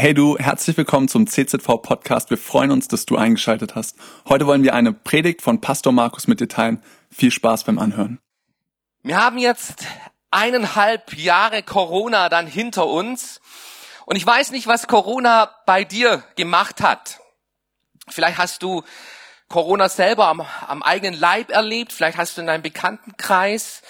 [0.00, 2.30] Hey du, herzlich willkommen zum CZV Podcast.
[2.30, 3.98] Wir freuen uns, dass du eingeschaltet hast.
[4.26, 6.82] Heute wollen wir eine Predigt von Pastor Markus mit dir teilen.
[7.10, 8.18] Viel Spaß beim Anhören.
[9.02, 9.84] Wir haben jetzt
[10.30, 13.42] eineinhalb Jahre Corona dann hinter uns.
[14.06, 17.20] Und ich weiß nicht, was Corona bei dir gemacht hat.
[18.08, 18.82] Vielleicht hast du
[19.50, 21.92] Corona selber am, am eigenen Leib erlebt.
[21.92, 23.82] Vielleicht hast du in deinem Bekanntenkreis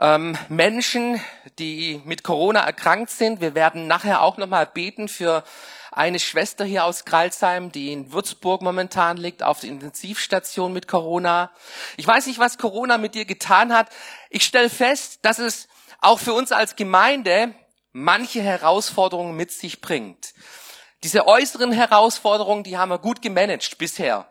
[0.00, 1.20] ähm, Menschen,
[1.58, 3.40] die mit Corona erkrankt sind.
[3.40, 5.44] Wir werden nachher auch nochmal beten für
[5.92, 11.50] eine Schwester hier aus Kralsheim, die in Würzburg momentan liegt, auf der Intensivstation mit Corona.
[11.96, 13.88] Ich weiß nicht, was Corona mit dir getan hat.
[14.30, 15.68] Ich stelle fest, dass es
[16.00, 17.54] auch für uns als Gemeinde
[17.92, 20.32] manche Herausforderungen mit sich bringt.
[21.02, 24.28] Diese äußeren Herausforderungen, die haben wir gut gemanagt bisher.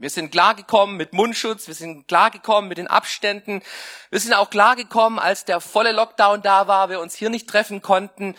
[0.00, 3.60] Wir sind klargekommen mit Mundschutz, wir sind klargekommen mit den Abständen,
[4.08, 7.82] wir sind auch klargekommen, als der volle Lockdown da war, wir uns hier nicht treffen
[7.82, 8.34] konnten.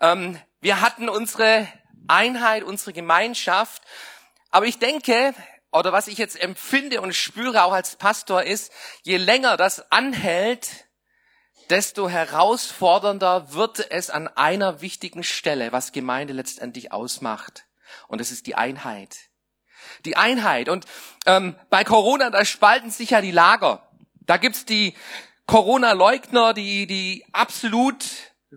[0.00, 1.68] Ähm, wir hatten unsere
[2.08, 3.82] Einheit, unsere Gemeinschaft.
[4.50, 5.34] Aber ich denke,
[5.70, 10.70] oder was ich jetzt empfinde und spüre auch als Pastor ist, je länger das anhält,
[11.68, 17.66] desto herausfordernder wird es an einer wichtigen Stelle, was Gemeinde letztendlich ausmacht.
[18.08, 19.31] Und das ist die Einheit
[20.04, 20.68] die Einheit.
[20.68, 20.86] Und
[21.26, 23.82] ähm, bei Corona, da spalten sich ja die Lager.
[24.20, 24.94] Da gibt's die
[25.46, 28.04] Corona-Leugner, die, die absolut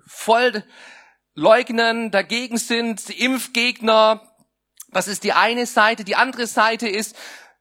[0.08, 0.64] voll
[1.34, 4.22] leugnen, dagegen sind, Impfgegner.
[4.92, 6.04] Das ist die eine Seite.
[6.04, 7.16] Die andere Seite ist,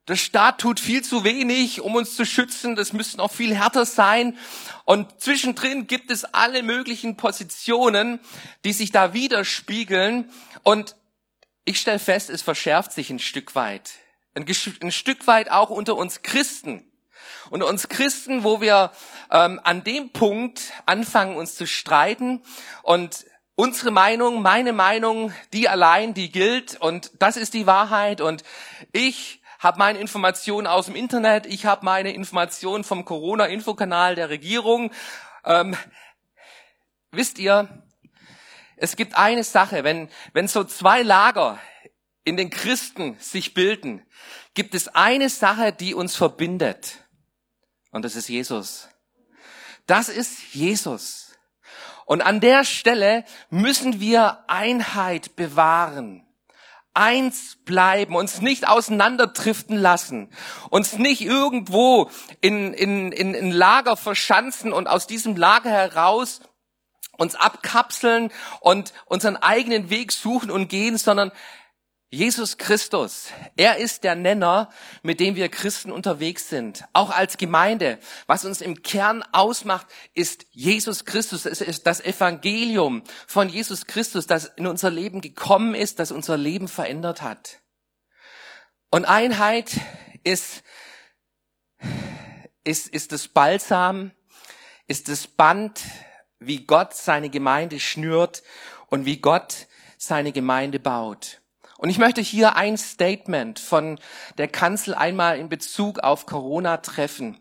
[0.06, 2.76] der Staat tut viel zu wenig, um uns zu schützen.
[2.76, 4.36] Das müsste noch viel härter sein.
[4.84, 8.20] Und zwischendrin gibt es alle möglichen Positionen,
[8.64, 10.30] die sich da widerspiegeln.
[10.62, 10.94] Und
[11.64, 13.92] ich stelle fest, es verschärft sich ein Stück weit.
[14.34, 14.46] Ein,
[14.82, 16.90] ein, Stück weit auch unter uns Christen.
[17.50, 18.90] Unter uns Christen, wo wir
[19.30, 22.42] ähm, an dem Punkt anfangen, uns zu streiten
[22.82, 28.42] und unsere Meinung, meine Meinung, die allein, die gilt und das ist die Wahrheit und
[28.92, 34.90] ich habe meine Informationen aus dem Internet, ich habe meine Informationen vom Corona-Infokanal der Regierung.
[35.44, 35.76] Ähm,
[37.12, 37.83] wisst ihr,
[38.76, 41.58] es gibt eine Sache, wenn, wenn so zwei Lager
[42.24, 44.02] in den Christen sich bilden,
[44.54, 47.04] gibt es eine Sache, die uns verbindet.
[47.90, 48.88] Und das ist Jesus.
[49.86, 51.32] Das ist Jesus.
[52.06, 56.26] Und an der Stelle müssen wir Einheit bewahren.
[56.92, 60.30] Eins bleiben, uns nicht auseinanderdriften lassen,
[60.70, 62.08] uns nicht irgendwo
[62.40, 66.40] in, in, in, in Lager verschanzen und aus diesem Lager heraus
[67.18, 68.30] uns abkapseln
[68.60, 71.32] und unseren eigenen Weg suchen und gehen, sondern
[72.14, 74.70] Jesus Christus, er ist der Nenner,
[75.02, 77.98] mit dem wir Christen unterwegs sind, auch als Gemeinde.
[78.28, 81.44] Was uns im Kern ausmacht, ist Jesus Christus.
[81.44, 86.36] Es ist das Evangelium von Jesus Christus, das in unser Leben gekommen ist, das unser
[86.36, 87.60] Leben verändert hat.
[88.92, 89.72] Und Einheit
[90.22, 90.62] ist,
[92.62, 94.12] ist, ist das Balsam,
[94.86, 95.80] ist das Band,
[96.38, 98.42] wie Gott seine Gemeinde schnürt
[98.88, 99.66] und wie Gott
[99.98, 101.40] seine Gemeinde baut.
[101.78, 103.98] Und ich möchte hier ein Statement von
[104.38, 107.38] der Kanzel einmal in Bezug auf Corona treffen.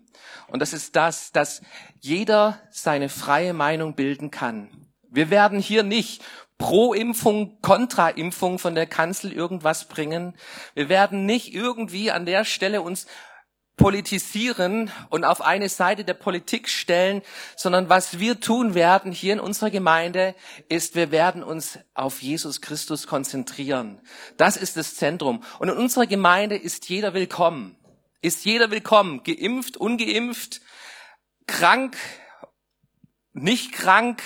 [0.48, 1.62] Und das ist das, dass
[2.00, 4.70] jeder seine freie Meinung bilden kann.
[5.10, 6.24] Wir werden hier nicht
[6.58, 10.36] pro Impfung, kontra Impfung von der Kanzel irgendwas bringen.
[10.74, 13.06] Wir werden nicht irgendwie an der Stelle uns
[13.76, 17.22] politisieren und auf eine Seite der Politik stellen,
[17.56, 20.36] sondern was wir tun werden hier in unserer Gemeinde
[20.70, 24.00] ist, wir werden uns auf Jesus Christus konzentrieren.
[24.38, 25.44] Das ist das Zentrum.
[25.60, 27.76] Und in unserer Gemeinde ist jeder willkommen.
[28.22, 29.24] Ist jeder willkommen.
[29.24, 30.62] Geimpft, ungeimpft,
[31.48, 31.98] krank,
[33.34, 34.22] nicht krank,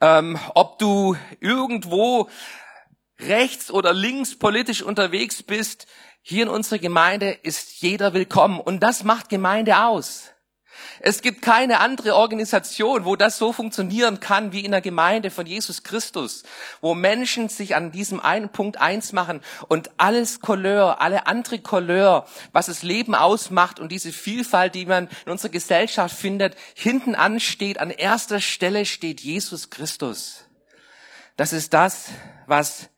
[0.00, 2.28] ähm, ob du irgendwo
[3.20, 5.86] rechts oder links politisch unterwegs bist,
[6.26, 10.30] hier in unserer Gemeinde ist jeder willkommen und das macht Gemeinde aus.
[11.00, 15.44] Es gibt keine andere Organisation, wo das so funktionieren kann wie in der Gemeinde von
[15.44, 16.42] Jesus Christus,
[16.80, 22.26] wo Menschen sich an diesem einen Punkt eins machen und alles Couleur, alle andere Couleur,
[22.52, 27.78] was das Leben ausmacht und diese Vielfalt, die man in unserer Gesellschaft findet, hinten ansteht,
[27.78, 30.46] an erster Stelle steht Jesus Christus.
[31.36, 32.06] Das ist das,
[32.46, 32.88] was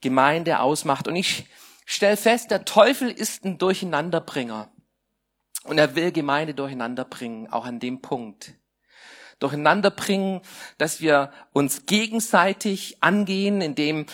[0.00, 1.06] Gemeinde ausmacht.
[1.06, 1.46] Und ich
[1.84, 4.70] stell fest, der Teufel ist ein Durcheinanderbringer.
[5.64, 8.54] Und er will Gemeinde durcheinander bringen, auch an dem Punkt.
[9.38, 10.42] Durcheinander bringen,
[10.78, 14.06] dass wir uns gegenseitig angehen, indem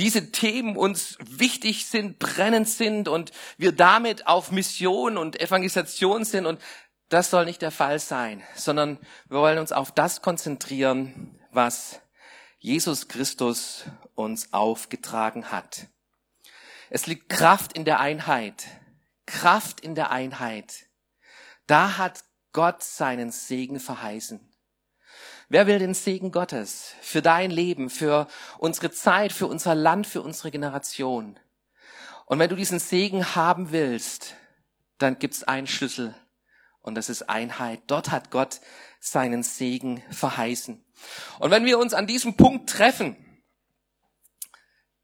[0.00, 6.46] diese Themen uns wichtig sind, brennend sind und wir damit auf Mission und Evangelisation sind.
[6.46, 6.60] Und
[7.08, 8.98] das soll nicht der Fall sein, sondern
[9.28, 12.00] wir wollen uns auf das konzentrieren, was
[12.58, 13.84] Jesus Christus
[14.14, 15.88] uns aufgetragen hat.
[16.92, 18.66] Es liegt Kraft in der Einheit.
[19.24, 20.86] Kraft in der Einheit.
[21.68, 24.40] Da hat Gott seinen Segen verheißen.
[25.48, 28.26] Wer will den Segen Gottes für dein Leben, für
[28.58, 31.38] unsere Zeit, für unser Land, für unsere Generation?
[32.26, 34.34] Und wenn du diesen Segen haben willst,
[34.98, 36.14] dann gibt's einen Schlüssel
[36.82, 37.82] und das ist Einheit.
[37.86, 38.60] Dort hat Gott
[38.98, 40.84] seinen Segen verheißen.
[41.38, 43.16] Und wenn wir uns an diesem Punkt treffen,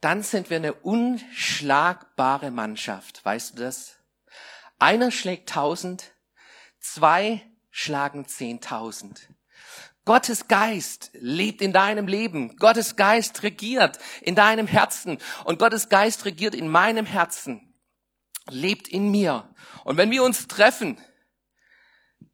[0.00, 3.24] dann sind wir eine unschlagbare Mannschaft.
[3.24, 3.96] Weißt du das?
[4.78, 6.12] Einer schlägt tausend,
[6.80, 9.28] zwei schlagen zehntausend.
[10.04, 12.56] Gottes Geist lebt in deinem Leben.
[12.56, 15.18] Gottes Geist regiert in deinem Herzen.
[15.44, 17.74] Und Gottes Geist regiert in meinem Herzen.
[18.48, 19.52] Lebt in mir.
[19.82, 20.96] Und wenn wir uns treffen,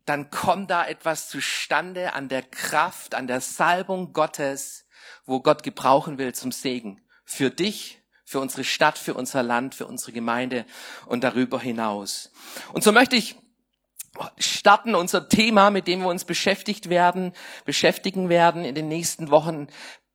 [0.04, 4.86] dann kommt da etwas zustande an der Kraft, an der Salbung Gottes,
[5.24, 7.01] wo Gott gebrauchen will zum Segen.
[7.24, 10.64] Für dich, für unsere Stadt, für unser Land, für unsere Gemeinde
[11.06, 12.32] und darüber hinaus.
[12.72, 13.36] Und so möchte ich
[14.38, 17.32] starten unser Thema, mit dem wir uns beschäftigt werden,
[17.64, 19.68] beschäftigen werden in den nächsten Wochen.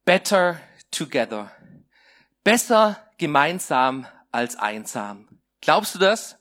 [0.06, 0.60] Better
[0.92, 1.52] together.
[2.44, 5.28] Besser gemeinsam als einsam.
[5.62, 6.38] Glaubst du das?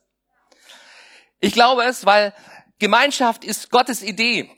[1.40, 2.34] Ich glaube es, weil
[2.78, 4.50] Gemeinschaft ist Gottes Idee.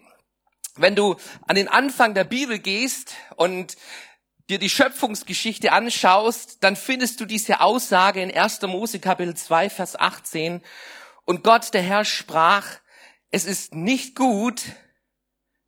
[0.77, 1.17] Wenn du
[1.47, 3.77] an den Anfang der Bibel gehst und
[4.49, 8.63] dir die Schöpfungsgeschichte anschaust, dann findest du diese Aussage in 1.
[8.63, 10.63] Mose Kapitel 2, Vers 18.
[11.25, 12.67] Und Gott, der Herr, sprach,
[13.31, 14.63] es ist nicht gut,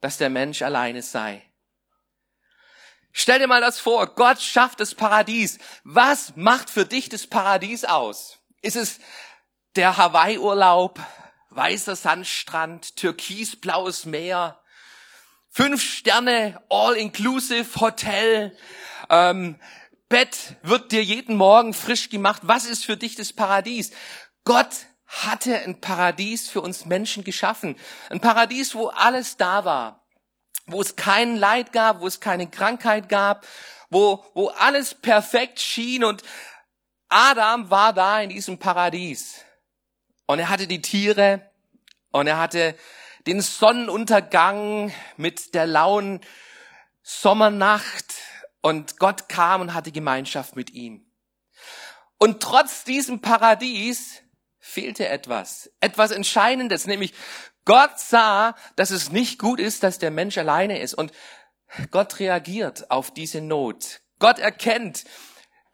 [0.00, 1.42] dass der Mensch alleine sei.
[3.12, 5.58] Stell dir mal das vor, Gott schafft das Paradies.
[5.84, 8.38] Was macht für dich das Paradies aus?
[8.62, 9.00] Ist es
[9.76, 11.00] der Hawaii-Urlaub,
[11.50, 14.59] weißer Sandstrand, türkisblaues Meer,
[15.50, 18.56] fünf Sterne, all-inclusive Hotel,
[19.08, 19.58] ähm,
[20.08, 22.42] Bett wird dir jeden Morgen frisch gemacht.
[22.44, 23.92] Was ist für dich das Paradies?
[24.44, 27.76] Gott hatte ein Paradies für uns Menschen geschaffen.
[28.10, 30.04] Ein Paradies, wo alles da war.
[30.66, 33.46] Wo es kein Leid gab, wo es keine Krankheit gab,
[33.88, 36.22] wo, wo alles perfekt schien und
[37.08, 39.44] Adam war da in diesem Paradies.
[40.26, 41.50] Und er hatte die Tiere
[42.12, 42.76] und er hatte
[43.30, 46.18] den Sonnenuntergang mit der lauen
[47.04, 48.16] Sommernacht
[48.60, 51.06] und Gott kam und hatte Gemeinschaft mit ihm.
[52.18, 54.20] Und trotz diesem Paradies
[54.58, 57.14] fehlte etwas, etwas Entscheidendes, nämlich
[57.64, 61.12] Gott sah, dass es nicht gut ist, dass der Mensch alleine ist und
[61.92, 64.00] Gott reagiert auf diese Not.
[64.18, 65.04] Gott erkennt,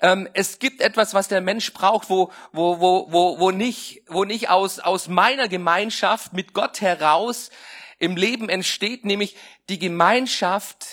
[0.01, 4.25] ähm, es gibt etwas, was der Mensch braucht, wo, wo, wo, wo, wo nicht, wo
[4.25, 7.51] nicht aus, aus meiner Gemeinschaft mit Gott heraus
[7.99, 9.37] im Leben entsteht, nämlich
[9.69, 10.87] die Gemeinschaft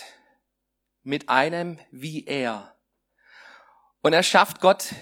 [1.03, 2.75] mit einem wie er.
[4.01, 4.93] Und er schafft Gott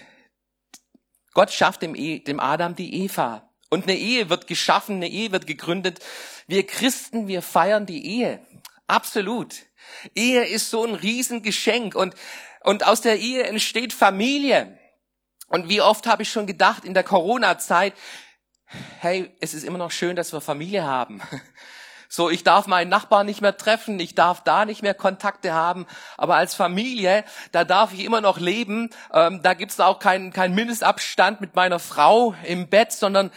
[1.33, 3.49] Gott schafft dem, e, dem Adam die Eva.
[3.69, 5.99] Und eine Ehe wird geschaffen, eine Ehe wird gegründet.
[6.47, 8.45] Wir Christen, wir feiern die Ehe.
[8.87, 9.55] Absolut.
[10.13, 12.13] Ehe ist so ein Riesengeschenk und,
[12.63, 14.77] und aus der Ehe entsteht Familie.
[15.47, 17.93] Und wie oft habe ich schon gedacht in der Corona-Zeit,
[18.99, 21.21] hey, es ist immer noch schön, dass wir Familie haben.
[22.13, 25.87] So, ich darf meinen Nachbarn nicht mehr treffen, ich darf da nicht mehr Kontakte haben,
[26.17, 27.23] aber als Familie,
[27.53, 28.89] da darf ich immer noch leben.
[29.13, 33.31] Ähm, da gibt's auch keinen keinen Mindestabstand mit meiner Frau im Bett, sondern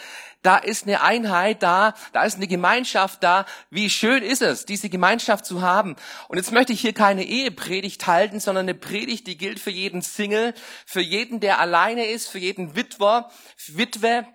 [0.45, 3.47] da ist eine Einheit da, da ist eine Gemeinschaft da.
[3.71, 5.97] Wie schön ist es, diese Gemeinschaft zu haben.
[6.29, 10.03] Und jetzt möchte ich hier keine Ehepredigt halten, sondern eine Predigt, die gilt für jeden
[10.03, 10.55] Single,
[10.87, 13.31] für jeden, der alleine ist, für jeden Witwer,
[13.69, 14.27] Witwe,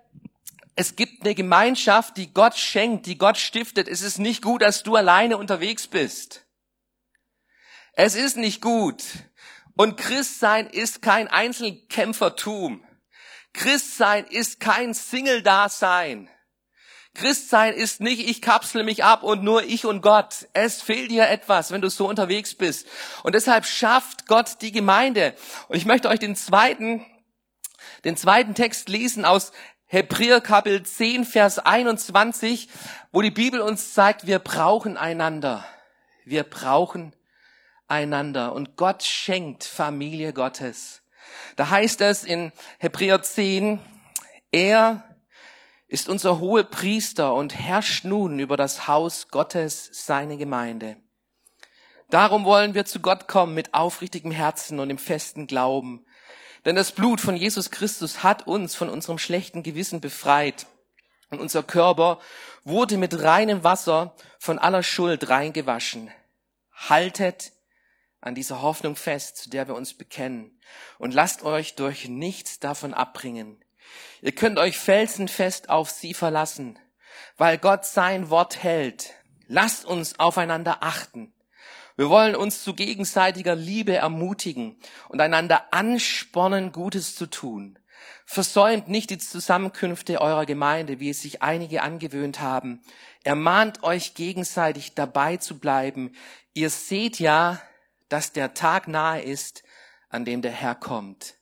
[0.75, 3.89] es gibt eine Gemeinschaft, die Gott schenkt, die Gott stiftet.
[3.89, 6.45] Es ist nicht gut, dass du alleine unterwegs bist.
[7.91, 9.03] Es ist nicht gut.
[9.75, 12.81] Und Christsein ist kein Einzelkämpfertum.
[13.53, 16.29] Christsein ist kein Single-Dasein.
[17.15, 20.47] Christsein ist nicht, ich kapsel mich ab und nur ich und Gott.
[20.53, 22.87] Es fehlt dir etwas, wenn du so unterwegs bist.
[23.23, 25.33] Und deshalb schafft Gott die Gemeinde.
[25.67, 27.05] Und ich möchte euch den zweiten,
[28.05, 29.51] den zweiten Text lesen aus
[29.85, 32.69] Hebräer Kapitel 10, Vers 21,
[33.11, 35.65] wo die Bibel uns zeigt, wir brauchen einander.
[36.25, 37.15] Wir brauchen
[37.87, 38.53] einander.
[38.53, 41.01] Und Gott schenkt Familie Gottes.
[41.55, 43.79] Da heißt es in Hebräer 10,
[44.51, 45.03] er
[45.87, 50.97] ist unser hohe Priester und herrscht nun über das Haus Gottes, seine Gemeinde.
[52.09, 56.05] Darum wollen wir zu Gott kommen mit aufrichtigem Herzen und im festen Glauben
[56.65, 60.67] denn das Blut von Jesus Christus hat uns von unserem schlechten Gewissen befreit.
[61.29, 62.19] Und unser Körper
[62.63, 66.11] wurde mit reinem Wasser von aller Schuld reingewaschen.
[66.73, 67.51] Haltet
[68.21, 70.59] an dieser Hoffnung fest, zu der wir uns bekennen,
[70.97, 73.63] und lasst euch durch nichts davon abbringen.
[74.21, 76.77] Ihr könnt euch felsenfest auf sie verlassen,
[77.37, 79.13] weil Gott sein Wort hält.
[79.47, 81.33] Lasst uns aufeinander achten.
[81.95, 84.77] Wir wollen uns zu gegenseitiger Liebe ermutigen
[85.09, 87.77] und einander anspornen, Gutes zu tun.
[88.25, 92.81] Versäumt nicht die Zusammenkünfte eurer Gemeinde, wie es sich einige angewöhnt haben.
[93.23, 96.13] Ermahnt euch gegenseitig dabei zu bleiben.
[96.53, 97.59] Ihr seht ja,
[98.09, 99.63] dass der Tag nahe ist,
[100.09, 101.35] an dem der Herr kommt.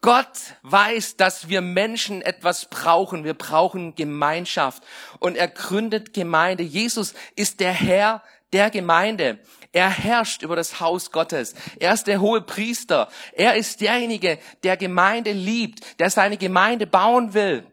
[0.00, 3.22] Gott weiß, dass wir Menschen etwas brauchen.
[3.22, 4.82] Wir brauchen Gemeinschaft.
[5.20, 6.64] Und er gründet Gemeinde.
[6.64, 9.38] Jesus ist der Herr der Gemeinde.
[9.70, 11.54] Er herrscht über das Haus Gottes.
[11.78, 13.08] Er ist der hohe Priester.
[13.32, 17.64] Er ist derjenige, der Gemeinde liebt, der seine Gemeinde bauen will.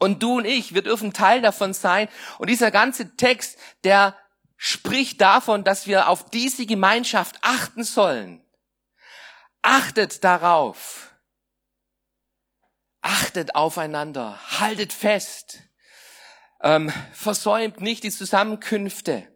[0.00, 2.08] Und du und ich, wir dürfen Teil davon sein.
[2.38, 4.16] Und dieser ganze Text, der
[4.66, 8.42] spricht davon, dass wir auf diese Gemeinschaft achten sollen.
[9.60, 11.14] Achtet darauf.
[13.02, 14.40] Achtet aufeinander.
[14.58, 15.58] Haltet fest.
[16.62, 19.28] Ähm, versäumt nicht die Zusammenkünfte.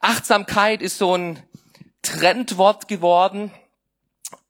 [0.00, 1.40] Achtsamkeit ist so ein
[2.02, 3.52] Trendwort geworden.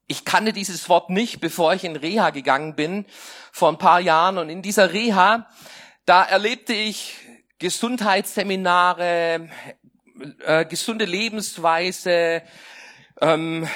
[0.07, 3.05] Ich kannte dieses Wort nicht, bevor ich in Reha gegangen bin,
[3.53, 4.39] vor ein paar Jahren.
[4.39, 5.47] Und in dieser Reha,
[6.07, 7.19] da erlebte ich
[7.59, 9.49] Gesundheitsseminare,
[10.41, 12.43] äh, gesunde Lebensweise,
[13.21, 13.69] ähm,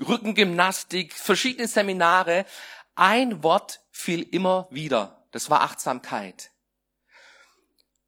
[0.00, 2.44] Rückengymnastik, verschiedene Seminare.
[2.94, 5.26] Ein Wort fiel immer wieder.
[5.32, 6.50] Das war Achtsamkeit.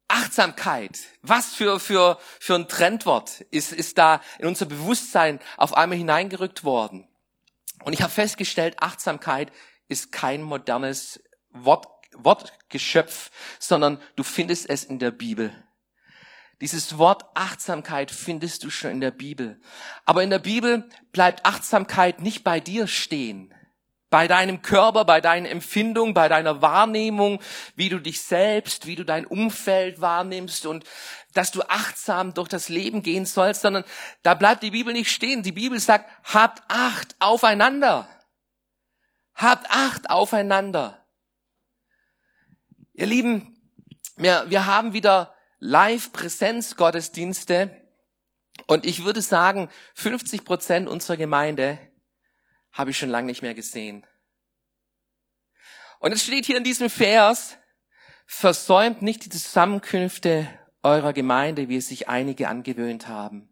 [0.07, 0.99] Achtsamkeit.
[1.21, 6.63] Was für, für, für ein Trendwort ist, ist da in unser Bewusstsein auf einmal hineingerückt
[6.63, 7.07] worden.
[7.83, 9.51] Und ich habe festgestellt, Achtsamkeit
[9.87, 11.87] ist kein modernes Wort,
[12.17, 15.53] Wortgeschöpf, sondern du findest es in der Bibel.
[16.61, 19.59] Dieses Wort Achtsamkeit findest du schon in der Bibel.
[20.05, 23.51] Aber in der Bibel bleibt Achtsamkeit nicht bei dir stehen.
[24.11, 27.41] Bei deinem Körper, bei deinen Empfindungen, bei deiner Wahrnehmung,
[27.75, 30.83] wie du dich selbst, wie du dein Umfeld wahrnimmst und
[31.33, 33.83] dass du achtsam durch das Leben gehen sollst, sondern
[34.21, 35.41] da bleibt die Bibel nicht stehen.
[35.41, 38.07] Die Bibel sagt, habt Acht aufeinander.
[39.33, 41.00] Habt Acht aufeinander.
[42.93, 43.55] Ihr Lieben,
[44.17, 47.81] wir, wir haben wieder Live-Präsenz-Gottesdienste
[48.67, 51.79] und ich würde sagen, 50 Prozent unserer Gemeinde
[52.73, 54.05] habe ich schon lange nicht mehr gesehen.
[55.99, 57.57] Und es steht hier in diesem Vers,
[58.25, 60.49] versäumt nicht die Zusammenkünfte
[60.83, 63.50] eurer Gemeinde, wie es sich einige angewöhnt haben.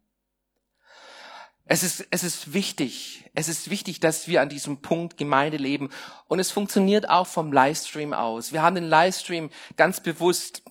[1.72, 5.92] Es ist, es ist wichtig, es ist wichtig, dass wir an diesem Punkt Gemeinde leben.
[6.28, 8.52] Und es funktioniert auch vom Livestream aus.
[8.52, 10.64] Wir haben den Livestream ganz bewusst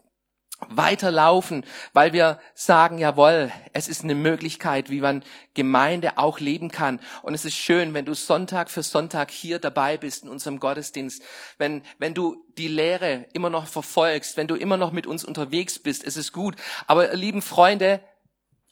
[0.70, 5.22] weiterlaufen, weil wir sagen, jawohl, es ist eine Möglichkeit, wie man
[5.54, 6.98] Gemeinde auch leben kann.
[7.22, 11.22] Und es ist schön, wenn du Sonntag für Sonntag hier dabei bist in unserem Gottesdienst,
[11.58, 15.78] wenn, wenn du die Lehre immer noch verfolgst, wenn du immer noch mit uns unterwegs
[15.78, 16.56] bist, es ist gut.
[16.88, 18.00] Aber lieben Freunde,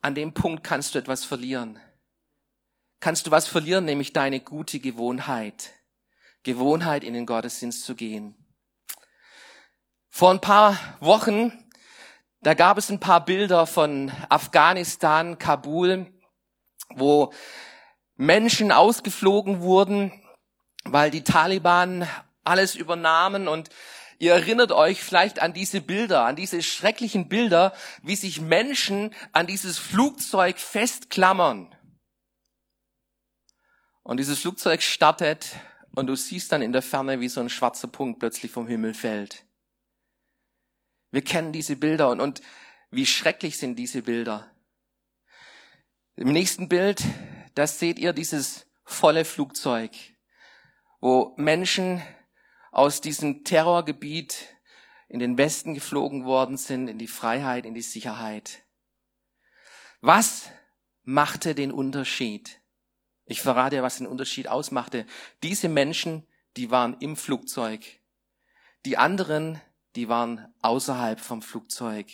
[0.02, 1.78] an dem Punkt kannst du etwas verlieren
[3.06, 5.74] kannst du was verlieren, nämlich deine gute Gewohnheit.
[6.42, 8.34] Gewohnheit, in den Gottesdienst zu gehen.
[10.10, 11.52] Vor ein paar Wochen,
[12.40, 16.12] da gab es ein paar Bilder von Afghanistan, Kabul,
[16.96, 17.32] wo
[18.16, 20.10] Menschen ausgeflogen wurden,
[20.82, 22.08] weil die Taliban
[22.42, 23.70] alles übernahmen und
[24.18, 29.46] Ihr erinnert euch vielleicht an diese Bilder, an diese schrecklichen Bilder, wie sich Menschen an
[29.46, 31.75] dieses Flugzeug festklammern.
[34.06, 35.56] Und dieses Flugzeug startet
[35.96, 38.94] und du siehst dann in der Ferne, wie so ein schwarzer Punkt plötzlich vom Himmel
[38.94, 39.44] fällt.
[41.10, 42.40] Wir kennen diese Bilder und, und
[42.92, 44.48] wie schrecklich sind diese Bilder.
[46.14, 47.02] Im nächsten Bild,
[47.56, 49.90] da seht ihr dieses volle Flugzeug,
[51.00, 52.00] wo Menschen
[52.70, 54.56] aus diesem Terrorgebiet
[55.08, 58.62] in den Westen geflogen worden sind, in die Freiheit, in die Sicherheit.
[60.00, 60.48] Was
[61.02, 62.60] machte den Unterschied?
[63.26, 65.04] Ich verrate ja, was den Unterschied ausmachte.
[65.42, 67.84] Diese Menschen, die waren im Flugzeug.
[68.84, 69.60] Die anderen,
[69.96, 72.06] die waren außerhalb vom Flugzeug.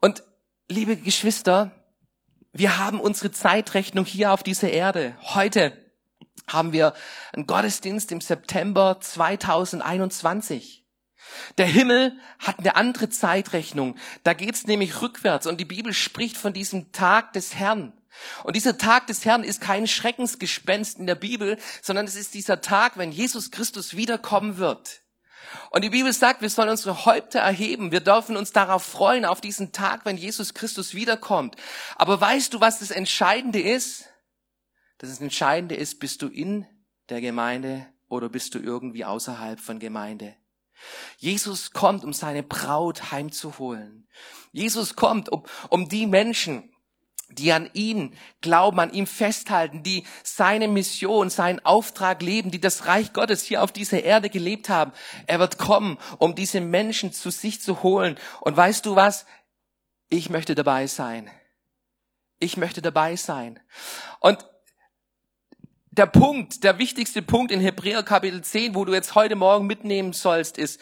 [0.00, 0.24] Und
[0.68, 1.70] liebe Geschwister,
[2.52, 5.16] wir haben unsere Zeitrechnung hier auf dieser Erde.
[5.22, 5.72] Heute
[6.48, 6.94] haben wir
[7.32, 10.84] einen Gottesdienst im September 2021.
[11.58, 13.96] Der Himmel hat eine andere Zeitrechnung.
[14.24, 17.92] Da geht's nämlich rückwärts und die Bibel spricht von diesem Tag des Herrn.
[18.44, 22.60] Und dieser Tag des Herrn ist kein Schreckensgespenst in der Bibel, sondern es ist dieser
[22.60, 25.02] Tag, wenn Jesus Christus wiederkommen wird.
[25.70, 27.92] Und die Bibel sagt, wir sollen unsere Häupter erheben.
[27.92, 31.56] Wir dürfen uns darauf freuen, auf diesen Tag, wenn Jesus Christus wiederkommt.
[31.96, 34.04] Aber weißt du, was das Entscheidende ist?
[34.98, 36.66] Das Entscheidende ist, bist du in
[37.08, 40.36] der Gemeinde oder bist du irgendwie außerhalb von Gemeinde?
[41.18, 44.08] Jesus kommt, um seine Braut heimzuholen.
[44.52, 46.72] Jesus kommt, um, um die Menschen,
[47.30, 52.86] die an ihn glauben, an ihm festhalten, die seine Mission, seinen Auftrag leben, die das
[52.86, 54.92] Reich Gottes hier auf dieser Erde gelebt haben.
[55.26, 58.18] Er wird kommen, um diese Menschen zu sich zu holen.
[58.40, 59.26] Und weißt du was?
[60.08, 61.30] Ich möchte dabei sein.
[62.38, 63.60] Ich möchte dabei sein.
[64.20, 64.44] Und
[65.90, 70.12] der Punkt, der wichtigste Punkt in Hebräer Kapitel 10, wo du jetzt heute Morgen mitnehmen
[70.12, 70.80] sollst, ist,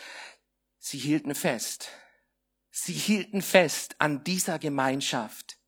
[0.79, 1.91] sie hielten fest.
[2.71, 5.59] Sie hielten fest an dieser Gemeinschaft.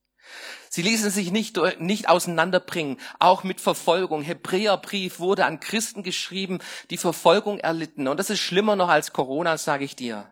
[0.73, 4.23] Sie ließen sich nicht, nicht auseinanderbringen, auch mit Verfolgung.
[4.23, 6.61] Hebräerbrief wurde an Christen geschrieben,
[6.91, 8.07] die Verfolgung erlitten.
[8.07, 10.31] Und das ist schlimmer noch als Corona, sage ich dir.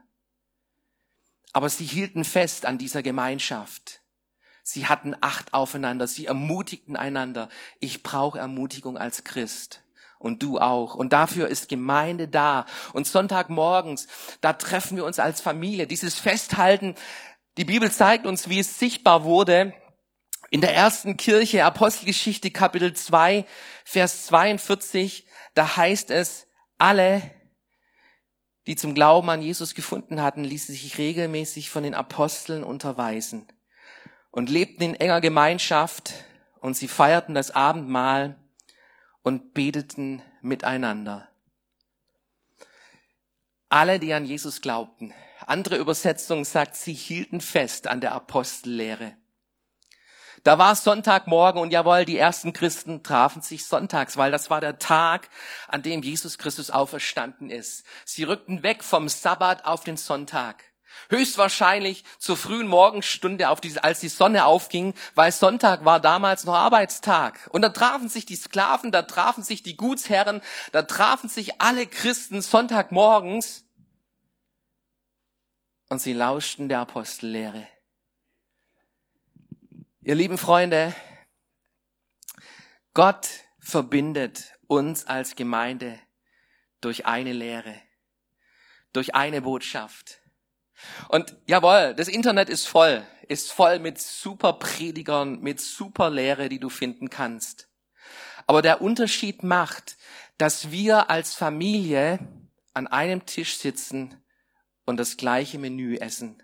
[1.53, 4.01] Aber sie hielten fest an dieser Gemeinschaft.
[4.63, 7.49] Sie hatten Acht aufeinander, sie ermutigten einander.
[7.81, 9.83] Ich brauche Ermutigung als Christ.
[10.21, 10.95] Und du auch.
[10.95, 12.65] Und dafür ist Gemeinde da.
[12.93, 14.07] Und Sonntagmorgens,
[14.41, 15.89] da treffen wir uns als Familie.
[15.89, 16.95] Dieses Festhalten,
[17.57, 19.75] die Bibel zeigt uns, wie es sichtbar wurde
[20.51, 23.45] in der ersten Kirche, Apostelgeschichte Kapitel 2,
[23.85, 26.47] Vers 42, da heißt es,
[26.79, 27.23] alle,
[28.67, 33.47] die zum Glauben an Jesus gefunden hatten, ließen sich regelmäßig von den Aposteln unterweisen
[34.31, 36.15] und lebten in enger Gemeinschaft
[36.61, 38.37] und sie feierten das Abendmahl
[39.23, 41.29] und beteten miteinander.
[43.69, 45.13] Alle, die an Jesus glaubten.
[45.47, 49.18] Andere Übersetzung sagt, sie hielten fest an der Apostellehre.
[50.45, 54.79] Da war Sonntagmorgen und jawohl, die ersten Christen trafen sich sonntags, weil das war der
[54.79, 55.29] Tag,
[55.69, 57.85] an dem Jesus Christus auferstanden ist.
[58.05, 60.65] Sie rückten weg vom Sabbat auf den Sonntag.
[61.11, 66.55] Höchstwahrscheinlich zur frühen Morgenstunde, auf die, als die Sonne aufging, weil Sonntag war damals noch
[66.55, 67.49] Arbeitstag.
[67.53, 70.43] Und da trafen sich die Sklaven, da trafen sich die Gutsherren,
[70.73, 73.65] da trafen sich alle Christen Sonntagmorgens
[75.89, 77.67] und sie lauschten der Apostellehre.
[80.09, 80.95] Ihr lieben Freunde,
[82.95, 83.29] Gott
[83.61, 86.01] verbindet uns als Gemeinde
[86.81, 87.75] durch eine Lehre,
[88.95, 90.23] durch eine Botschaft.
[91.11, 96.59] Und jawohl, das Internet ist voll, ist voll mit super Predigern, mit super Lehre, die
[96.59, 97.69] du finden kannst.
[98.47, 99.99] Aber der Unterschied macht,
[100.39, 102.19] dass wir als Familie
[102.73, 104.25] an einem Tisch sitzen
[104.87, 106.43] und das gleiche Menü essen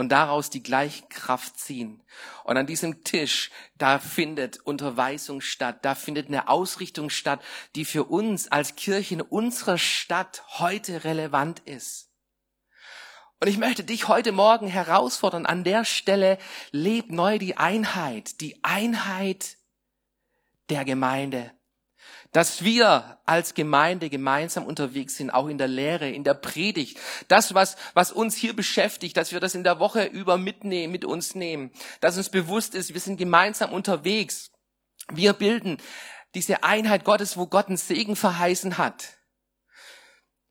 [0.00, 2.02] und daraus die gleiche Kraft ziehen.
[2.44, 7.42] Und an diesem Tisch, da findet Unterweisung statt, da findet eine Ausrichtung statt,
[7.74, 12.08] die für uns als Kirche in unserer Stadt heute relevant ist.
[13.40, 16.38] Und ich möchte dich heute Morgen herausfordern, an der Stelle
[16.70, 19.58] lebt neu die Einheit, die Einheit
[20.70, 21.52] der Gemeinde
[22.32, 26.98] dass wir als Gemeinde gemeinsam unterwegs sind, auch in der Lehre, in der Predigt.
[27.28, 31.04] Das, was, was uns hier beschäftigt, dass wir das in der Woche über mitnehmen, mit
[31.04, 34.50] uns nehmen, dass uns bewusst ist, wir sind gemeinsam unterwegs.
[35.12, 35.78] Wir bilden
[36.34, 39.18] diese Einheit Gottes, wo Gott einen Segen verheißen hat.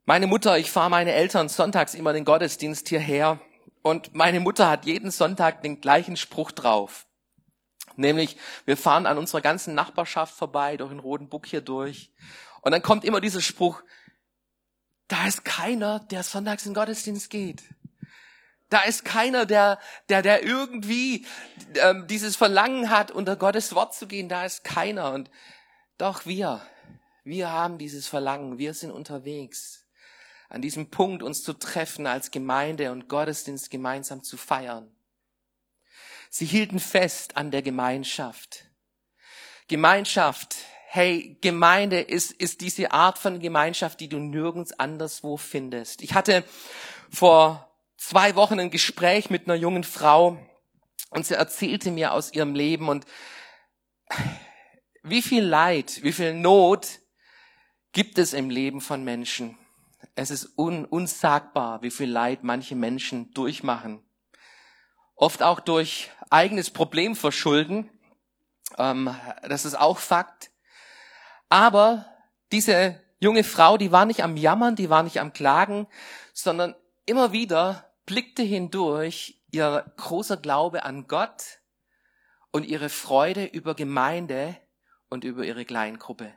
[0.06, 3.40] Meine Mutter, ich fahre meine Eltern sonntags immer den Gottesdienst hierher
[3.84, 7.06] und meine Mutter hat jeden Sonntag den gleichen Spruch drauf.
[7.96, 12.12] Nämlich, wir fahren an unserer ganzen Nachbarschaft vorbei, durch den Roten Buck hier durch.
[12.62, 13.82] Und dann kommt immer dieser Spruch,
[15.08, 17.64] da ist keiner, der sonntags in Gottesdienst geht.
[18.70, 21.26] Da ist keiner, der, der, der irgendwie
[21.76, 24.30] ähm, dieses Verlangen hat, unter Gottes Wort zu gehen.
[24.30, 25.12] Da ist keiner.
[25.12, 25.32] Und
[25.98, 26.62] doch wir,
[27.24, 28.60] wir haben dieses Verlangen.
[28.60, 29.88] Wir sind unterwegs.
[30.50, 34.92] An diesem Punkt uns zu treffen als Gemeinde und Gottesdienst gemeinsam zu feiern.
[36.30, 38.66] Sie hielten fest an der Gemeinschaft.
[39.68, 40.56] Gemeinschaft,
[40.88, 46.04] hey, Gemeinde ist, ist diese Art von Gemeinschaft, die du nirgends anderswo findest.
[46.04, 46.44] Ich hatte
[47.10, 50.38] vor zwei Wochen ein Gespräch mit einer jungen Frau
[51.10, 53.06] und sie erzählte mir aus ihrem Leben und
[55.04, 57.00] wie viel Leid, wie viel Not
[57.92, 59.58] gibt es im Leben von Menschen.
[60.14, 64.04] Es ist un, unsagbar, wie viel Leid manche Menschen durchmachen
[65.20, 67.90] oft auch durch eigenes Problem verschulden.
[68.78, 70.50] Ähm, das ist auch Fakt.
[71.50, 72.06] Aber
[72.52, 75.88] diese junge Frau, die war nicht am Jammern, die war nicht am Klagen,
[76.34, 76.74] sondern
[77.06, 81.60] immer wieder blickte hindurch ihr großer Glaube an Gott
[82.52, 84.56] und ihre Freude über Gemeinde
[85.10, 86.34] und über ihre Kleingruppe.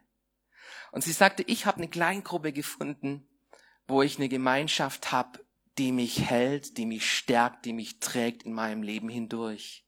[0.90, 3.28] Und sie sagte, ich habe eine Kleingruppe gefunden,
[3.86, 5.40] wo ich eine Gemeinschaft habe,
[5.78, 9.84] die mich hält, die mich stärkt, die mich trägt in meinem Leben hindurch.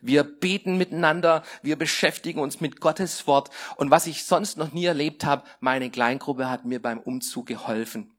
[0.00, 4.84] Wir beten miteinander, wir beschäftigen uns mit Gottes Wort und was ich sonst noch nie
[4.84, 8.12] erlebt habe, meine Kleingruppe hat mir beim Umzug geholfen.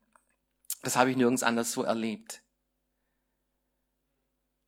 [0.81, 2.41] Das habe ich nirgends anders so erlebt.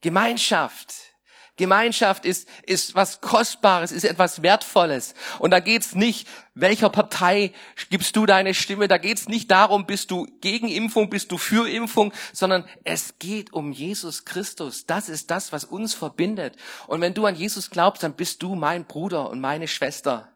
[0.01, 1.14] Gemeinschaft.
[1.57, 5.13] Gemeinschaft ist, ist was Kostbares, ist etwas Wertvolles.
[5.39, 7.53] Und da geht's nicht, welcher Partei
[7.89, 11.69] gibst du deine Stimme, da geht's nicht darum, bist du gegen Impfung, bist du für
[11.69, 14.85] Impfung, sondern es geht um Jesus Christus.
[14.85, 16.57] Das ist das, was uns verbindet.
[16.87, 20.29] Und wenn du an Jesus glaubst, dann bist du mein Bruder und meine Schwester.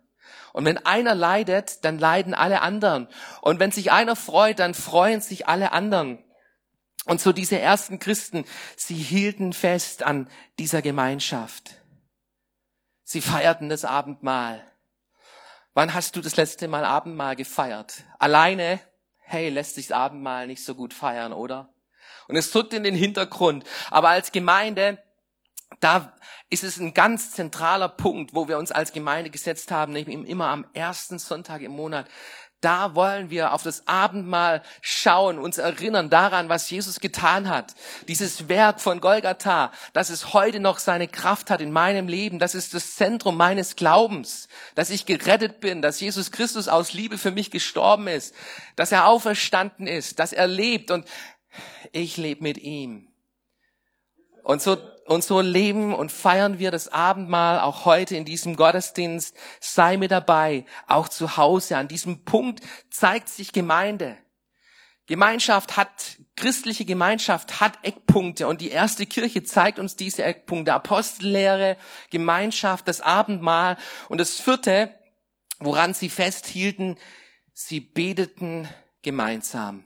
[0.54, 3.08] Und wenn einer leidet, dann leiden alle anderen.
[3.42, 6.20] Und wenn sich einer freut, dann freuen sich alle anderen.
[7.06, 11.76] Und so diese ersten Christen, sie hielten fest an dieser Gemeinschaft.
[13.04, 14.64] Sie feierten das Abendmahl.
[15.74, 18.04] Wann hast du das letzte Mal Abendmahl gefeiert?
[18.20, 18.80] Alleine?
[19.18, 21.74] Hey, lässt sich das Abendmahl nicht so gut feiern, oder?
[22.28, 23.64] Und es drückt in den Hintergrund.
[23.90, 25.02] Aber als Gemeinde,
[25.80, 26.14] da
[26.50, 30.48] ist es ein ganz zentraler Punkt, wo wir uns als Gemeinde gesetzt haben, nämlich immer
[30.48, 32.08] am ersten Sonntag im Monat
[32.62, 37.74] da wollen wir auf das Abendmahl schauen, uns erinnern daran, was Jesus getan hat.
[38.08, 42.38] Dieses Werk von Golgatha, dass es heute noch seine Kraft hat in meinem Leben.
[42.38, 47.18] Das ist das Zentrum meines Glaubens, dass ich gerettet bin, dass Jesus Christus aus Liebe
[47.18, 48.36] für mich gestorben ist,
[48.76, 51.08] dass er auferstanden ist, dass er lebt und
[51.92, 53.08] ich lebe mit ihm.
[54.44, 54.78] Und so,
[55.10, 59.36] und so leben und feiern wir das Abendmahl auch heute in diesem Gottesdienst.
[59.60, 61.78] Sei mir dabei, auch zu Hause.
[61.78, 64.18] An diesem Punkt zeigt sich Gemeinde.
[65.08, 70.76] Gemeinschaft hat, christliche Gemeinschaft hat Eckpunkte und die erste Kirche zeigt uns diese Eckpunkte.
[70.76, 71.78] Apostellehre,
[72.12, 73.78] Gemeinschaft, das Abendmahl
[74.10, 74.94] und das vierte,
[75.58, 77.00] woran sie festhielten,
[77.52, 78.70] sie beteten
[79.02, 79.86] gemeinsam.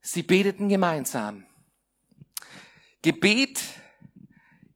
[0.00, 1.47] Sie beteten gemeinsam.
[3.02, 3.60] Gebet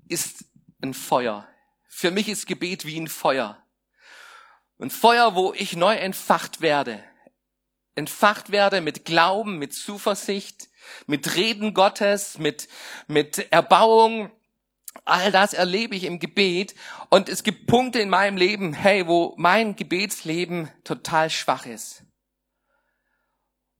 [0.09, 0.45] ist
[0.81, 1.49] ein Feuer.
[1.89, 3.63] Für mich ist Gebet wie ein Feuer.
[4.79, 7.03] Ein Feuer, wo ich neu entfacht werde.
[7.95, 10.69] Entfacht werde mit Glauben, mit Zuversicht,
[11.07, 12.69] mit Reden Gottes, mit,
[13.09, 14.31] mit Erbauung.
[15.05, 16.75] All das erlebe ich im Gebet.
[17.11, 22.05] Und es gibt Punkte in meinem Leben, hey, wo mein Gebetsleben total schwach ist.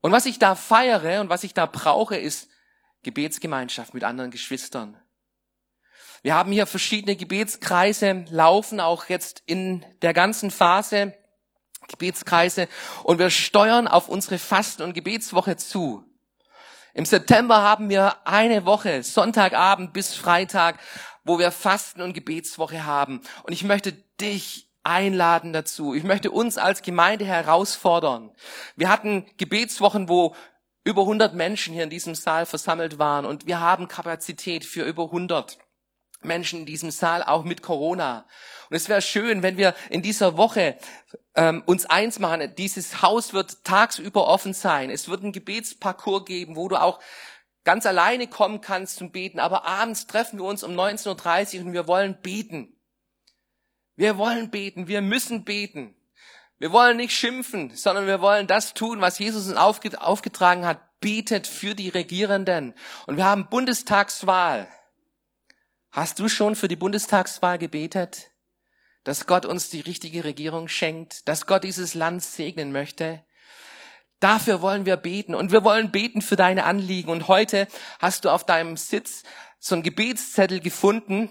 [0.01, 2.49] Und was ich da feiere und was ich da brauche, ist
[3.03, 4.97] Gebetsgemeinschaft mit anderen Geschwistern.
[6.23, 11.15] Wir haben hier verschiedene Gebetskreise laufen, auch jetzt in der ganzen Phase
[11.89, 12.69] Gebetskreise
[13.03, 16.05] und wir steuern auf unsere Fasten- und Gebetswoche zu.
[16.95, 20.79] Im September haben wir eine Woche, Sonntagabend bis Freitag,
[21.25, 23.21] wo wir Fasten- und Gebetswoche haben.
[23.45, 25.95] Und ich möchte dich einladen dazu.
[25.95, 28.33] Ich möchte uns als Gemeinde herausfordern.
[28.77, 30.35] Wir hatten Gebetswochen, wo
[30.85, 35.05] über 100 Menschen hier in diesem Saal versammelt waren und wir haben Kapazität für über
[35.05, 35.59] 100
[36.25, 38.27] Menschen in diesem Saal, auch mit Corona.
[38.71, 40.77] Und es wäre schön, wenn wir in dieser Woche
[41.35, 42.55] ähm, uns eins machen.
[42.57, 44.91] Dieses Haus wird tagsüber offen sein.
[44.91, 47.01] Es wird einen Gebetsparcours geben, wo du auch
[47.65, 49.41] ganz alleine kommen kannst zum Beten.
[49.41, 52.77] Aber abends treffen wir uns um 19.30 Uhr und wir wollen beten.
[53.97, 54.89] Wir wollen beten.
[54.89, 55.95] Wir müssen beten.
[56.63, 60.79] Wir wollen nicht schimpfen, sondern wir wollen das tun, was Jesus uns aufgetragen hat.
[61.01, 62.75] Betet für die Regierenden.
[63.09, 64.69] Und wir haben Bundestagswahl.
[65.91, 68.31] Hast du schon für die Bundestagswahl gebetet?
[69.03, 73.25] Dass Gott uns die richtige Regierung schenkt, dass Gott dieses Land segnen möchte.
[74.21, 77.11] Dafür wollen wir beten und wir wollen beten für deine Anliegen.
[77.11, 77.67] Und heute
[77.99, 79.25] hast du auf deinem Sitz
[79.59, 81.29] so einen Gebetszettel gefunden,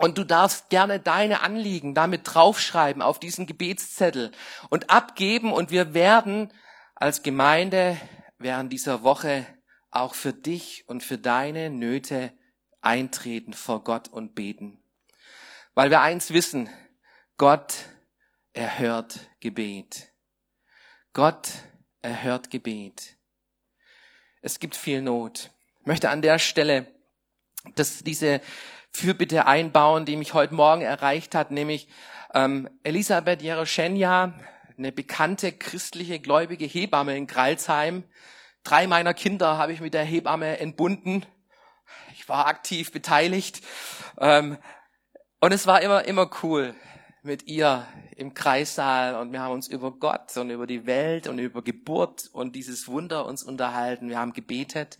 [0.00, 4.32] und du darfst gerne deine Anliegen damit draufschreiben auf diesen Gebetszettel
[4.70, 5.52] und abgeben.
[5.52, 6.50] Und wir werden
[6.94, 8.00] als Gemeinde
[8.38, 9.46] während dieser Woche
[9.90, 12.32] auch für dich und für deine Nöte
[12.80, 14.82] eintreten vor Gott und beten.
[15.74, 16.70] Weil wir eins wissen,
[17.36, 17.74] Gott
[18.54, 20.14] erhört Gebet.
[21.12, 21.50] Gott
[22.00, 23.18] erhört Gebet.
[24.40, 25.50] Es gibt viel Not.
[25.80, 26.86] Ich möchte an der Stelle,
[27.74, 28.40] dass diese
[28.92, 31.88] Fürbitte einbauen, die mich heute Morgen erreicht hat, nämlich
[32.34, 34.34] ähm, Elisabeth Jeroschenja,
[34.76, 38.04] eine bekannte christliche gläubige Hebamme in Gralsheim.
[38.64, 41.26] Drei meiner Kinder habe ich mit der Hebamme entbunden.
[42.14, 43.62] Ich war aktiv beteiligt.
[44.18, 44.58] Ähm,
[45.40, 46.74] und es war immer, immer cool
[47.22, 51.38] mit ihr im Kreissaal und wir haben uns über Gott und über die Welt und
[51.38, 54.08] über Geburt und dieses Wunder uns unterhalten.
[54.08, 54.98] Wir haben gebetet.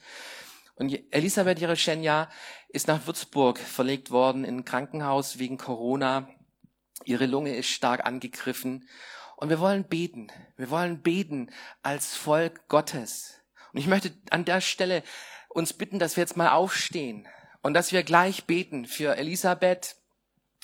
[0.80, 2.30] Und Elisabeth Jereschenja
[2.70, 6.26] ist nach Würzburg verlegt worden in ein Krankenhaus wegen Corona.
[7.04, 8.88] Ihre Lunge ist stark angegriffen.
[9.36, 10.28] Und wir wollen beten.
[10.56, 11.50] Wir wollen beten
[11.82, 13.42] als Volk Gottes.
[13.74, 15.02] Und ich möchte an der Stelle
[15.50, 17.28] uns bitten, dass wir jetzt mal aufstehen
[17.60, 19.96] und dass wir gleich beten für Elisabeth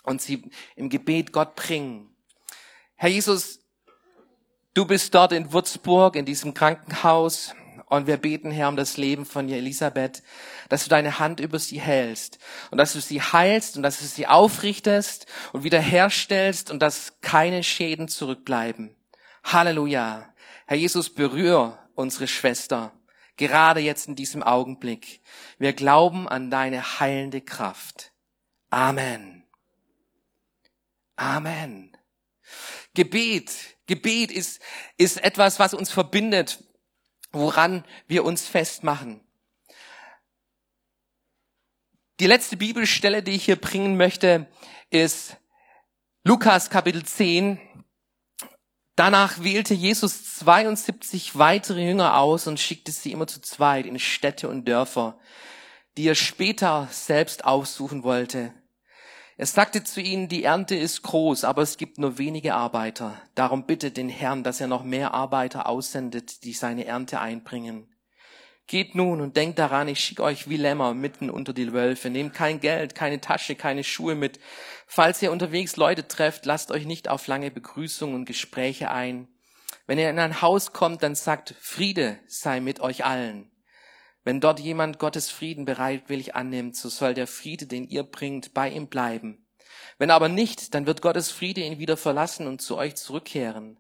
[0.03, 2.17] und sie im Gebet Gott bringen.
[2.95, 3.61] Herr Jesus,
[4.73, 7.55] du bist dort in Würzburg, in diesem Krankenhaus
[7.87, 10.23] und wir beten, Herr, um das Leben von Elisabeth,
[10.69, 12.39] dass du deine Hand über sie hältst
[12.71, 17.63] und dass du sie heilst und dass du sie aufrichtest und wiederherstellst und dass keine
[17.63, 18.95] Schäden zurückbleiben.
[19.45, 20.35] Halleluja.
[20.67, 22.93] Herr Jesus, berühr unsere Schwester,
[23.37, 25.21] gerade jetzt in diesem Augenblick.
[25.59, 28.13] Wir glauben an deine heilende Kraft.
[28.69, 29.45] Amen.
[31.15, 31.97] Amen.
[32.95, 33.53] Gebet,
[33.87, 34.61] Gebet ist,
[34.97, 36.66] ist etwas, was uns verbindet
[37.39, 39.21] woran wir uns festmachen.
[42.19, 44.47] Die letzte Bibelstelle, die ich hier bringen möchte,
[44.91, 45.37] ist
[46.25, 47.61] Lukas Kapitel 10.
[48.97, 54.49] Danach wählte Jesus 72 weitere Jünger aus und schickte sie immer zu zweit in Städte
[54.49, 55.19] und Dörfer,
[55.99, 58.55] die er später selbst aussuchen wollte.
[59.39, 63.21] Er sagte zu ihnen, die Ernte ist groß, aber es gibt nur wenige Arbeiter.
[63.35, 67.95] Darum bittet den Herrn, dass er noch mehr Arbeiter aussendet, die seine Ernte einbringen.
[68.67, 72.09] Geht nun und denkt daran, ich schicke euch wie Lämmer mitten unter die Wölfe.
[72.09, 74.41] Nehmt kein Geld, keine Tasche, keine Schuhe mit.
[74.87, 79.29] Falls ihr unterwegs Leute trefft, lasst euch nicht auf lange Begrüßungen und Gespräche ein.
[79.87, 83.53] Wenn ihr in ein Haus kommt, dann sagt, Friede sei mit euch allen.
[84.27, 88.69] Wenn dort jemand Gottes Frieden bereitwillig annimmt, so soll der Friede, den ihr bringt, bei
[88.69, 89.47] ihm bleiben.
[89.99, 93.79] Wenn aber nicht, dann wird Gottes Friede ihn wieder verlassen und zu euch zurückkehren.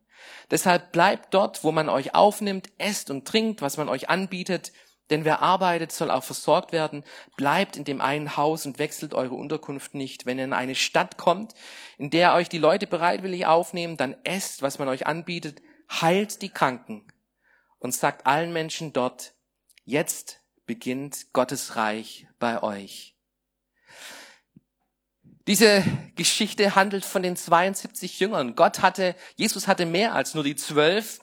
[0.49, 4.71] Deshalb bleibt dort, wo man euch aufnimmt, esst und trinkt, was man euch anbietet,
[5.11, 7.03] denn wer arbeitet, soll auch versorgt werden.
[7.37, 10.27] Bleibt in dem einen Haus und wechselt eure Unterkunft nicht.
[10.27, 11.55] Wenn ihr in eine Stadt kommt,
[11.99, 16.51] in der euch die Leute bereitwillig aufnehmen, dann esst, was man euch anbietet, heilt die
[16.51, 17.05] Kranken
[17.81, 19.36] und sagt allen Menschen dort,
[19.89, 23.15] Jetzt beginnt Gottes Reich bei euch.
[25.47, 25.85] Diese
[26.17, 28.57] Geschichte handelt von den 72 Jüngern.
[28.57, 31.21] Gott hatte, Jesus hatte mehr als nur die zwölf.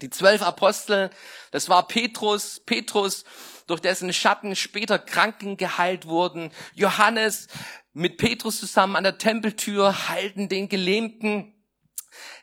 [0.00, 1.10] Die zwölf Apostel,
[1.50, 3.24] das war Petrus, Petrus,
[3.66, 6.52] durch dessen Schatten später Kranken geheilt wurden.
[6.74, 7.48] Johannes
[7.92, 11.52] mit Petrus zusammen an der Tempeltür heilten den Gelähmten.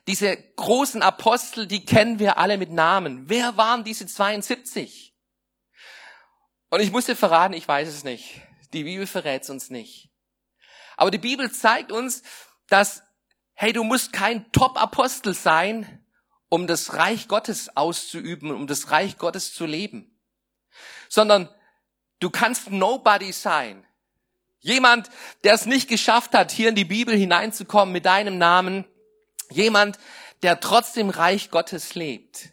[0.06, 3.28] Diese großen Apostel, die kennen wir alle mit Namen.
[3.28, 5.17] Wer waren diese 72?
[6.70, 8.42] Und ich muss dir verraten, ich weiß es nicht.
[8.74, 10.10] Die Bibel verrät es uns nicht.
[10.98, 12.24] Aber die Bibel zeigt uns,
[12.68, 13.04] dass,
[13.54, 16.04] hey, du musst kein Top-Apostel sein,
[16.50, 20.20] um das Reich Gottes auszuüben, um das Reich Gottes zu leben.
[21.08, 21.50] Sondern
[22.20, 23.86] du kannst Nobody sein.
[24.60, 25.10] Jemand,
[25.44, 28.86] der es nicht geschafft hat, hier in die Bibel hineinzukommen mit deinem Namen.
[29.50, 29.98] Jemand,
[30.44, 32.50] der trotzdem Reich Gottes lebt.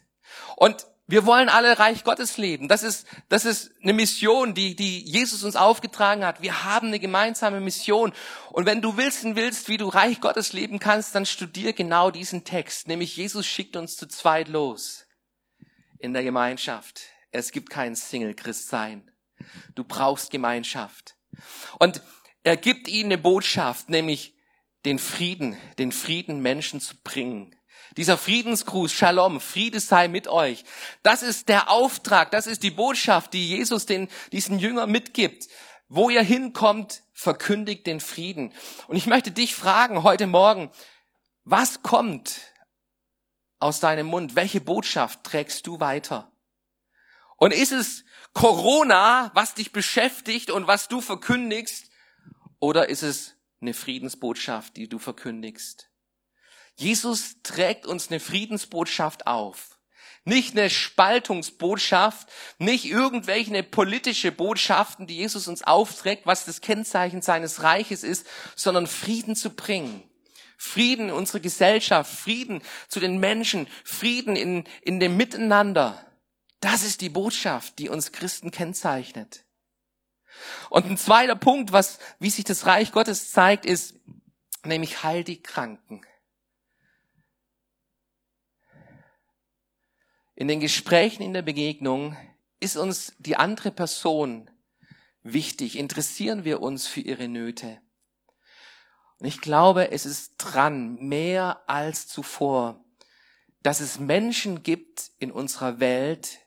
[0.55, 2.67] Und wir wollen alle Reich Gottes leben.
[2.67, 6.41] Das ist, das ist eine Mission, die, die Jesus uns aufgetragen hat.
[6.41, 8.11] Wir haben eine gemeinsame Mission.
[8.51, 12.43] Und wenn du wissen willst, wie du Reich Gottes leben kannst, dann studier genau diesen
[12.43, 12.87] Text.
[12.87, 15.05] Nämlich Jesus schickt uns zu zweit los
[15.99, 17.01] in der Gemeinschaft.
[17.31, 19.11] Es gibt kein Single-Christ-Sein.
[19.75, 21.15] Du brauchst Gemeinschaft.
[21.77, 22.01] Und
[22.43, 24.35] er gibt ihnen eine Botschaft, nämlich
[24.85, 27.55] den Frieden, den Frieden Menschen zu bringen.
[27.97, 30.65] Dieser Friedensgruß, Shalom, Friede sei mit euch.
[31.01, 35.47] Das ist der Auftrag, das ist die Botschaft, die Jesus den, diesen Jünger mitgibt.
[35.87, 38.53] Wo ihr hinkommt, verkündigt den Frieden.
[38.87, 40.71] Und ich möchte dich fragen heute Morgen,
[41.43, 42.41] was kommt
[43.59, 44.35] aus deinem Mund?
[44.35, 46.31] Welche Botschaft trägst du weiter?
[47.37, 48.03] Und ist es
[48.33, 51.89] Corona, was dich beschäftigt und was du verkündigst?
[52.59, 55.89] Oder ist es eine Friedensbotschaft, die du verkündigst?
[56.75, 59.79] Jesus trägt uns eine Friedensbotschaft auf.
[60.25, 67.61] Nicht eine Spaltungsbotschaft, nicht irgendwelche politische Botschaften, die Jesus uns aufträgt, was das Kennzeichen seines
[67.61, 70.03] Reiches ist, sondern Frieden zu bringen.
[70.57, 76.03] Frieden in unsere Gesellschaft, Frieden zu den Menschen, Frieden in, in dem Miteinander.
[76.59, 79.45] Das ist die Botschaft, die uns Christen kennzeichnet.
[80.69, 83.95] Und ein zweiter Punkt, was, wie sich das Reich Gottes zeigt, ist,
[84.63, 86.01] nämlich heil die Kranken.
[90.35, 92.17] In den Gesprächen, in der Begegnung
[92.59, 94.51] ist uns die andere Person
[95.23, 95.77] wichtig.
[95.77, 97.81] Interessieren wir uns für ihre Nöte?
[99.19, 102.83] Und ich glaube, es ist dran, mehr als zuvor,
[103.63, 106.39] dass es Menschen gibt in unserer Welt,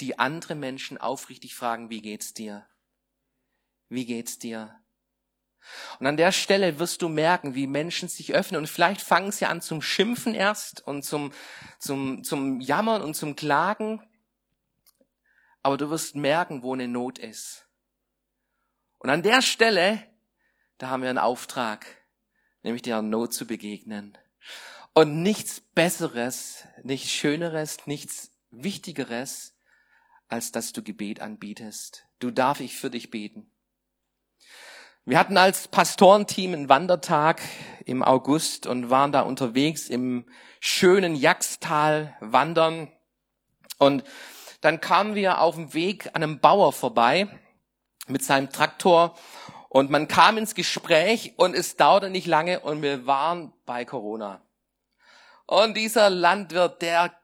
[0.00, 2.66] die andere Menschen aufrichtig fragen, wie geht's dir?
[3.88, 4.80] Wie geht's dir?
[5.98, 9.46] Und an der Stelle wirst du merken, wie Menschen sich öffnen und vielleicht fangen sie
[9.46, 11.32] an zum Schimpfen erst und zum,
[11.78, 14.02] zum, zum Jammern und zum Klagen.
[15.62, 17.66] Aber du wirst merken, wo eine Not ist.
[18.98, 20.02] Und an der Stelle,
[20.78, 21.86] da haben wir einen Auftrag,
[22.62, 24.16] nämlich der Not zu begegnen.
[24.94, 29.54] Und nichts Besseres, nichts Schöneres, nichts Wichtigeres,
[30.28, 32.06] als dass du Gebet anbietest.
[32.18, 33.50] Du darf ich für dich beten.
[35.08, 37.40] Wir hatten als Pastorenteam einen Wandertag
[37.86, 40.26] im August und waren da unterwegs im
[40.60, 42.92] schönen Jagstal wandern.
[43.78, 44.04] Und
[44.60, 47.26] dann kamen wir auf dem Weg an einem Bauer vorbei
[48.06, 49.16] mit seinem Traktor
[49.70, 54.42] und man kam ins Gespräch und es dauerte nicht lange und wir waren bei Corona.
[55.46, 57.14] Und dieser Landwirt, der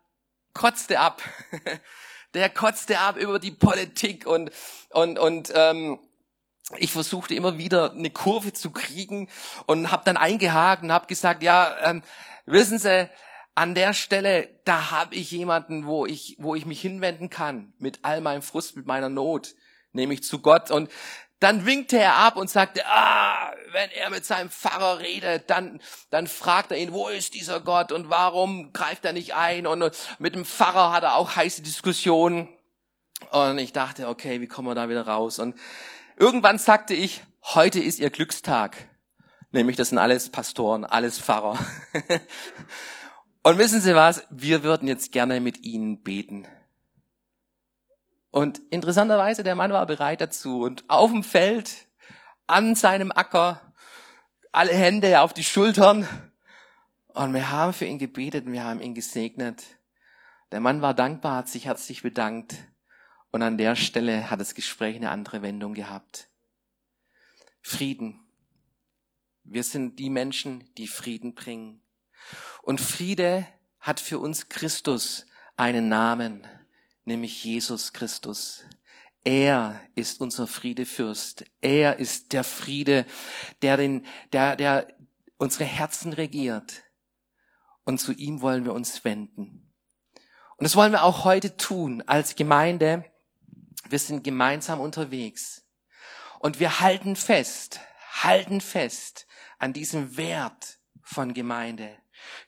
[0.55, 1.21] kotzte ab.
[2.33, 4.51] Der kotzte ab über die Politik und,
[4.91, 6.01] und, und ähm,
[6.79, 9.29] ich versuchte immer wieder eine Kurve zu kriegen
[9.67, 12.03] und habe dann eingehakt und habe gesagt, ja, ähm,
[12.47, 13.09] wissen Sie,
[13.55, 18.01] an der Stelle, da habe ich jemanden, wo ich, wo ich mich hinwenden kann mit
[18.03, 19.55] all meinem Frust, mit meiner Not,
[19.93, 20.71] nämlich zu Gott.
[20.71, 20.91] Und
[21.39, 26.27] dann winkte er ab und sagte, ah, wenn er mit seinem Pfarrer redet, dann, dann
[26.27, 29.67] fragt er ihn, wo ist dieser Gott und warum greift er nicht ein?
[29.67, 32.49] Und mit dem Pfarrer hat er auch heiße Diskussionen.
[33.31, 35.39] Und ich dachte, okay, wie kommen wir da wieder raus?
[35.39, 35.55] Und
[36.17, 38.89] Irgendwann sagte ich, heute ist ihr Glückstag.
[39.51, 41.59] Nämlich, das sind alles Pastoren, alles Pfarrer.
[43.43, 44.27] Und wissen Sie was?
[44.31, 46.47] Wir würden jetzt gerne mit Ihnen beten.
[48.31, 50.63] Und interessanterweise, der Mann war bereit dazu.
[50.63, 51.71] Und auf dem Feld,
[52.47, 53.61] an seinem Acker,
[54.51, 56.09] alle Hände auf die Schultern.
[57.09, 59.63] Und wir haben für ihn gebetet und wir haben ihn gesegnet.
[60.53, 62.57] Der Mann war dankbar, hat sich herzlich bedankt.
[63.35, 66.29] Und an der Stelle hat das Gespräch eine andere Wendung gehabt.
[67.63, 68.21] Frieden.
[69.43, 71.83] Wir sind die Menschen, die Frieden bringen.
[72.63, 73.45] Und Friede
[73.81, 76.47] hat für uns Christus einen Namen,
[77.05, 78.63] nämlich Jesus Christus.
[79.25, 81.45] Er ist unser Friedefürst.
[81.61, 83.05] Er ist der Friede,
[83.63, 84.87] der den, der, der
[85.39, 86.85] unsere Herzen regiert.
[87.83, 89.73] Und zu ihm wollen wir uns wenden.
[90.57, 93.05] Und das wollen wir auch heute tun als Gemeinde
[93.89, 95.67] wir sind gemeinsam unterwegs.
[96.39, 97.81] Und wir halten fest,
[98.23, 99.27] halten fest
[99.59, 101.97] an diesem Wert von Gemeinde.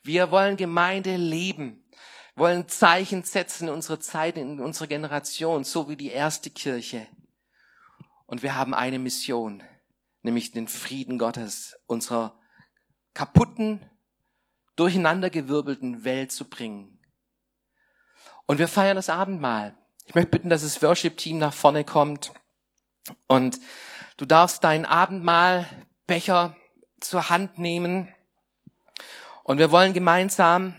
[0.03, 1.83] Wir wollen Gemeinde leben,
[2.35, 7.07] wollen Zeichen setzen in unserer Zeit, in unserer Generation, so wie die erste Kirche.
[8.25, 9.63] Und wir haben eine Mission,
[10.21, 12.39] nämlich den Frieden Gottes unserer
[13.13, 13.89] kaputten,
[14.75, 16.99] durcheinandergewirbelten Welt zu bringen.
[18.45, 19.75] Und wir feiern das Abendmahl.
[20.07, 22.31] Ich möchte bitten, dass das Worship-Team nach vorne kommt
[23.27, 23.59] und
[24.15, 26.55] du darfst deinen Abendmahlbecher
[27.01, 28.07] zur Hand nehmen
[29.43, 30.75] und wir wollen gemeinsam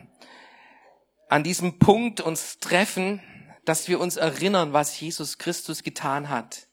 [1.29, 3.23] an diesem Punkt uns treffen,
[3.67, 6.67] dass wir uns erinnern, was Jesus Christus getan hat.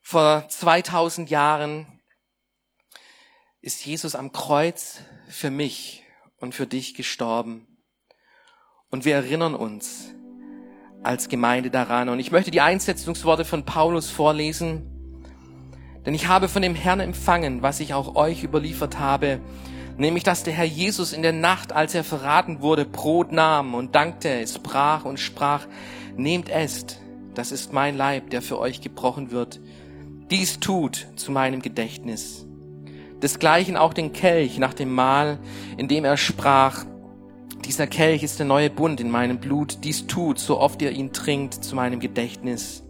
[0.00, 2.00] Vor 2000 Jahren
[3.60, 6.04] ist Jesus am Kreuz für mich
[6.38, 7.66] und für dich gestorben.
[8.88, 10.14] Und wir erinnern uns,
[11.02, 12.08] als Gemeinde daran.
[12.08, 14.82] Und ich möchte die Einsetzungsworte von Paulus vorlesen.
[16.04, 19.40] Denn ich habe von dem Herrn empfangen, was ich auch euch überliefert habe,
[19.96, 23.94] nämlich dass der Herr Jesus in der Nacht, als er verraten wurde, Brot nahm und
[23.94, 25.66] dankte, es brach und sprach,
[26.16, 27.00] nehmt esst,
[27.34, 29.60] das ist mein Leib, der für euch gebrochen wird.
[30.30, 32.46] Dies tut zu meinem Gedächtnis.
[33.22, 35.38] Desgleichen auch den Kelch nach dem Mahl,
[35.76, 36.84] in dem er sprach,
[37.64, 39.78] dieser Kelch ist der neue Bund in meinem Blut.
[39.84, 42.82] Dies tut, so oft ihr ihn trinkt, zu meinem Gedächtnis.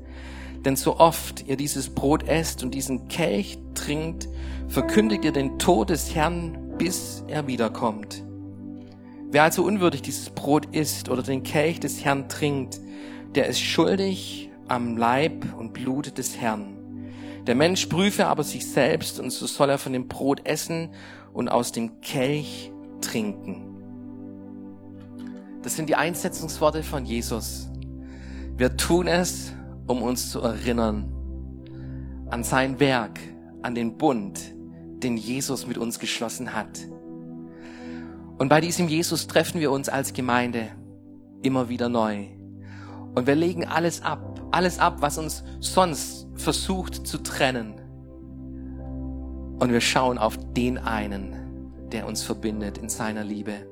[0.64, 4.28] Denn so oft ihr dieses Brot esst und diesen Kelch trinkt,
[4.68, 8.24] verkündigt ihr den Tod des Herrn, bis er wiederkommt.
[9.30, 12.80] Wer also unwürdig dieses Brot isst oder den Kelch des Herrn trinkt,
[13.34, 16.76] der ist schuldig am Leib und Blut des Herrn.
[17.46, 20.90] Der Mensch prüfe aber sich selbst und so soll er von dem Brot essen
[21.32, 23.71] und aus dem Kelch trinken.
[25.62, 27.68] Das sind die Einsetzungsworte von Jesus.
[28.56, 29.52] Wir tun es,
[29.86, 31.12] um uns zu erinnern
[32.30, 33.20] an sein Werk,
[33.60, 34.40] an den Bund,
[35.02, 36.80] den Jesus mit uns geschlossen hat.
[38.38, 40.70] Und bei diesem Jesus treffen wir uns als Gemeinde
[41.42, 42.26] immer wieder neu.
[43.14, 47.74] Und wir legen alles ab, alles ab, was uns sonst versucht zu trennen.
[49.58, 51.36] Und wir schauen auf den einen,
[51.92, 53.71] der uns verbindet in seiner Liebe.